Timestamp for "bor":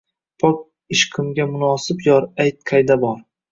3.07-3.25